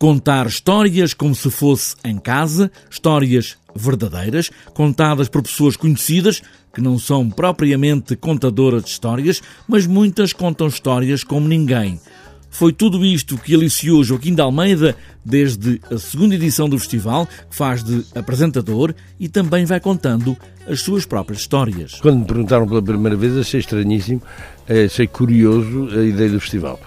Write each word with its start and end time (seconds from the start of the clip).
Contar 0.00 0.46
histórias 0.46 1.12
como 1.12 1.34
se 1.34 1.50
fosse 1.50 1.96
em 2.04 2.18
casa, 2.18 2.70
histórias 2.88 3.58
verdadeiras, 3.74 4.48
contadas 4.72 5.28
por 5.28 5.42
pessoas 5.42 5.76
conhecidas, 5.76 6.40
que 6.72 6.80
não 6.80 7.00
são 7.00 7.28
propriamente 7.28 8.14
contadoras 8.14 8.84
de 8.84 8.90
histórias, 8.90 9.42
mas 9.66 9.88
muitas 9.88 10.32
contam 10.32 10.68
histórias 10.68 11.24
como 11.24 11.48
ninguém. 11.48 12.00
Foi 12.48 12.72
tudo 12.72 13.04
isto 13.04 13.36
que 13.36 13.56
aliciou 13.56 14.04
Joaquim 14.04 14.36
de 14.36 14.40
Almeida 14.40 14.94
desde 15.24 15.80
a 15.90 15.98
segunda 15.98 16.36
edição 16.36 16.68
do 16.68 16.78
festival, 16.78 17.26
que 17.26 17.56
faz 17.56 17.82
de 17.82 18.04
apresentador 18.14 18.94
e 19.18 19.28
também 19.28 19.64
vai 19.64 19.80
contando 19.80 20.36
as 20.68 20.80
suas 20.80 21.06
próprias 21.06 21.40
histórias. 21.40 22.00
Quando 22.00 22.20
me 22.20 22.24
perguntaram 22.24 22.68
pela 22.68 22.80
primeira 22.80 23.16
vez, 23.16 23.36
achei 23.36 23.58
estranhíssimo, 23.58 24.22
achei 24.68 25.08
curioso 25.08 25.88
a 25.90 26.04
ideia 26.04 26.30
do 26.30 26.40
festival 26.40 26.78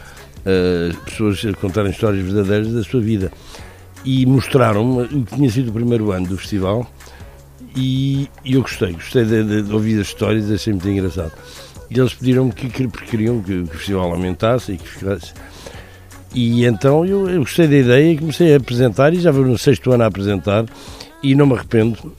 as 0.46 0.96
pessoas 0.98 1.44
a 1.46 1.54
contarem 1.54 1.92
histórias 1.92 2.24
verdadeiras 2.24 2.74
da 2.74 2.84
sua 2.84 3.02
vida. 3.02 3.32
E 4.04 4.26
mostraram-me 4.26 5.04
o 5.04 5.26
que 5.26 5.36
tinha 5.36 5.50
sido 5.50 5.70
o 5.70 5.74
primeiro 5.74 6.12
ano 6.12 6.28
do 6.28 6.38
festival 6.38 6.90
e, 7.76 8.30
e 8.44 8.56
eu 8.56 8.62
gostei, 8.62 8.94
gostei 8.94 9.24
de, 9.24 9.64
de, 9.64 9.74
ouvir 9.74 10.00
as 10.00 10.08
histórias, 10.08 10.52
achei 10.52 10.74
muito 10.74 10.90
engraçado. 10.90 11.32
E 11.90 12.00
eles 12.00 12.14
pediram-me 12.14 12.52
que, 12.52 12.70
que 12.70 12.88
queriam 12.88 13.42
que, 13.42 13.64
que, 13.64 13.76
o 13.76 13.78
festival 13.78 14.12
aumentasse 14.12 14.74
e 14.74 14.78
que 14.78 14.88
ficasse. 14.88 15.34
E 16.34 16.66
então 16.66 17.06
eu, 17.06 17.30
eu, 17.30 17.40
gostei 17.42 17.68
da 17.68 17.76
ideia 17.76 18.12
e 18.12 18.18
comecei 18.18 18.54
a 18.54 18.58
apresentar, 18.58 19.14
e 19.14 19.20
já 19.20 19.32
vou 19.32 19.46
no 19.46 19.58
sexto 19.58 19.92
ano 19.92 20.04
a 20.04 20.08
apresentar, 20.08 20.66
e 21.22 21.36
não 21.36 21.46
me 21.46 21.54
arrependo. 21.54 22.14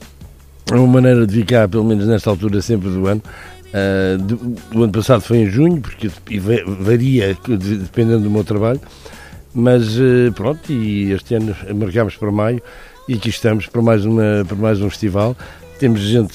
É 0.71 0.75
uma 0.75 0.87
maneira 0.87 1.27
de 1.27 1.39
ficar, 1.39 1.67
pelo 1.67 1.83
menos 1.83 2.07
nesta 2.07 2.29
altura 2.29 2.61
sempre 2.61 2.89
do 2.89 3.05
ano, 3.07 3.21
Uh, 3.73 4.17
do, 4.19 4.55
o 4.77 4.83
ano 4.83 4.91
passado 4.91 5.21
foi 5.21 5.39
em 5.39 5.49
junho, 5.49 5.81
porque 5.81 6.07
varia 6.79 7.35
dependendo 7.81 8.21
do 8.21 8.29
meu 8.29 8.43
trabalho, 8.43 8.79
mas 9.53 9.97
uh, 9.97 10.31
pronto, 10.35 10.71
e 10.71 11.11
este 11.11 11.33
ano 11.35 11.55
marcámos 11.73 12.15
para 12.15 12.31
maio 12.31 12.61
e 13.07 13.15
aqui 13.15 13.29
estamos 13.29 13.65
para 13.65 13.81
mais, 13.81 14.05
uma, 14.05 14.45
para 14.47 14.55
mais 14.55 14.81
um 14.81 14.89
festival. 14.89 15.35
Temos 15.79 16.01
gente 16.01 16.33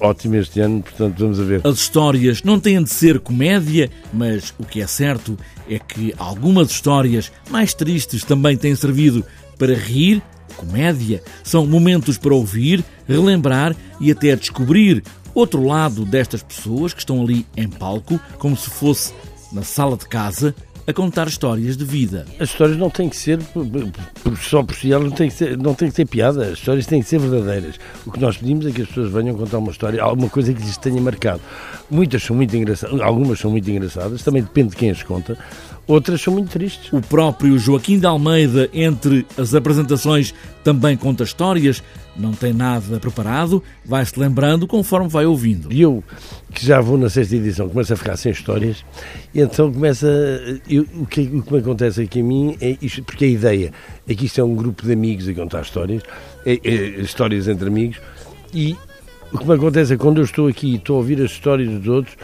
ótima 0.00 0.38
este 0.38 0.60
ano, 0.60 0.82
portanto 0.82 1.18
vamos 1.18 1.38
a 1.38 1.44
ver. 1.44 1.60
As 1.64 1.76
histórias 1.78 2.42
não 2.42 2.58
têm 2.58 2.82
de 2.82 2.90
ser 2.90 3.20
comédia, 3.20 3.90
mas 4.12 4.52
o 4.58 4.64
que 4.64 4.80
é 4.80 4.86
certo 4.86 5.38
é 5.68 5.78
que 5.78 6.14
algumas 6.18 6.70
histórias 6.70 7.30
mais 7.50 7.74
tristes 7.74 8.24
também 8.24 8.56
têm 8.56 8.74
servido 8.74 9.24
para 9.58 9.74
rir 9.74 10.22
comédia. 10.56 11.22
São 11.44 11.66
momentos 11.66 12.18
para 12.18 12.34
ouvir, 12.34 12.84
relembrar 13.06 13.76
e 14.00 14.10
até 14.10 14.34
descobrir 14.34 15.02
outro 15.38 15.64
lado 15.64 16.04
destas 16.04 16.42
pessoas 16.42 16.92
que 16.92 17.00
estão 17.00 17.22
ali 17.22 17.46
em 17.56 17.68
palco, 17.68 18.18
como 18.38 18.56
se 18.56 18.68
fosse 18.68 19.14
na 19.52 19.62
sala 19.62 19.96
de 19.96 20.06
casa, 20.06 20.54
a 20.88 20.92
contar 20.94 21.28
histórias 21.28 21.76
de 21.76 21.84
vida. 21.84 22.24
As 22.40 22.48
histórias 22.48 22.78
não 22.78 22.88
têm 22.88 23.10
que 23.10 23.16
ser, 23.16 23.38
só 24.40 24.62
por 24.62 24.74
si 24.74 24.90
elas, 24.90 25.10
não 25.10 25.14
têm, 25.14 25.28
que 25.28 25.34
ser, 25.34 25.58
não 25.58 25.74
têm 25.74 25.90
que 25.90 25.96
ter 25.96 26.06
piada, 26.06 26.46
as 26.46 26.52
histórias 26.54 26.86
têm 26.86 27.02
que 27.02 27.08
ser 27.08 27.18
verdadeiras. 27.18 27.78
O 28.06 28.10
que 28.10 28.18
nós 28.18 28.38
pedimos 28.38 28.64
é 28.64 28.72
que 28.72 28.80
as 28.80 28.88
pessoas 28.88 29.12
venham 29.12 29.36
contar 29.36 29.58
uma 29.58 29.70
história, 29.70 30.02
alguma 30.02 30.30
coisa 30.30 30.50
que 30.54 30.62
lhes 30.62 30.78
tenha 30.78 30.98
marcado. 30.98 31.42
Muitas 31.90 32.22
são 32.22 32.34
muito 32.34 32.56
engraçadas, 32.56 32.98
algumas 33.02 33.38
são 33.38 33.50
muito 33.50 33.70
engraçadas, 33.70 34.22
também 34.22 34.42
depende 34.42 34.70
de 34.70 34.76
quem 34.76 34.90
as 34.90 35.02
conta. 35.02 35.36
Outras 35.86 36.20
são 36.20 36.34
muito 36.34 36.50
tristes. 36.50 36.92
O 36.92 37.00
próprio 37.00 37.58
Joaquim 37.58 37.98
de 37.98 38.06
Almeida, 38.06 38.68
entre 38.74 39.26
as 39.38 39.54
apresentações, 39.54 40.34
também 40.62 40.96
conta 40.96 41.24
histórias. 41.24 41.82
Não 42.14 42.32
tem 42.32 42.52
nada 42.52 42.98
preparado, 42.98 43.62
vai-se 43.84 44.18
lembrando 44.18 44.66
conforme 44.66 45.08
vai 45.08 45.24
ouvindo. 45.24 45.72
E 45.72 45.80
eu, 45.80 46.02
que 46.52 46.66
já 46.66 46.80
vou 46.80 46.98
na 46.98 47.08
sexta 47.08 47.36
edição, 47.36 47.68
começo 47.68 47.92
a 47.92 47.96
ficar 47.96 48.16
sem 48.16 48.32
histórias, 48.32 48.84
e 49.32 49.40
então 49.40 49.72
começa. 49.72 50.08
Eu, 50.68 50.77
o, 50.80 51.06
que, 51.06 51.20
o 51.20 51.42
que 51.42 51.52
me 51.52 51.58
acontece 51.58 52.02
aqui 52.02 52.20
a 52.20 52.24
mim 52.24 52.56
é 52.60 52.76
isto, 52.80 53.02
porque 53.02 53.24
a 53.24 53.28
ideia 53.28 53.72
é 54.08 54.14
que 54.14 54.26
isto 54.26 54.40
é 54.40 54.44
um 54.44 54.54
grupo 54.54 54.84
de 54.84 54.92
amigos 54.92 55.28
a 55.28 55.34
contar 55.34 55.62
histórias, 55.62 56.02
é, 56.44 56.58
é, 56.62 56.72
histórias 57.00 57.48
entre 57.48 57.68
amigos, 57.68 57.98
e 58.52 58.76
o 59.32 59.38
que 59.38 59.46
me 59.46 59.54
acontece 59.54 59.94
é 59.94 59.96
quando 59.96 60.18
eu 60.18 60.24
estou 60.24 60.48
aqui 60.48 60.72
e 60.72 60.76
estou 60.76 60.96
a 60.96 60.98
ouvir 60.98 61.20
as 61.22 61.30
histórias 61.30 61.68
dos 61.68 61.88
outros, 61.88 62.16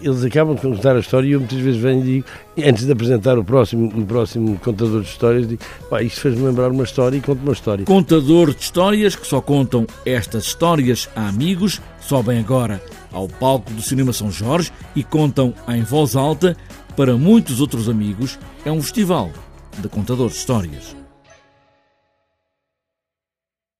eles 0.00 0.24
acabam 0.24 0.54
de 0.54 0.62
contar 0.62 0.96
a 0.96 1.00
história 1.00 1.26
e 1.26 1.32
eu 1.32 1.40
muitas 1.40 1.58
vezes 1.58 1.80
venho 1.80 2.00
e 2.00 2.04
digo, 2.04 2.26
antes 2.58 2.86
de 2.86 2.92
apresentar 2.92 3.38
o 3.38 3.44
próximo, 3.44 3.86
o 3.88 4.06
próximo 4.06 4.58
contador 4.58 5.02
de 5.02 5.08
histórias, 5.08 5.48
digo, 5.48 5.62
pá, 5.90 6.02
isto 6.02 6.20
fez-me 6.20 6.44
lembrar 6.44 6.70
uma 6.70 6.84
história 6.84 7.16
e 7.16 7.20
conto 7.20 7.42
uma 7.42 7.52
história. 7.52 7.84
Contador 7.84 8.54
de 8.54 8.60
histórias 8.60 9.16
que 9.16 9.26
só 9.26 9.40
contam 9.40 9.86
estas 10.06 10.44
histórias 10.44 11.08
a 11.16 11.28
amigos, 11.28 11.80
sobem 12.00 12.38
agora 12.38 12.80
ao 13.12 13.28
palco 13.28 13.70
do 13.72 13.82
Cinema 13.82 14.12
São 14.12 14.30
Jorge 14.30 14.70
e 14.94 15.02
contam 15.02 15.52
em 15.68 15.82
voz 15.82 16.16
alta 16.16 16.56
para 16.96 17.16
muitos 17.16 17.60
outros 17.60 17.88
amigos. 17.88 18.38
É 18.64 18.70
um 18.70 18.80
festival 18.80 19.30
de 19.78 19.88
contadores 19.88 20.32
de 20.34 20.38
histórias. 20.38 21.01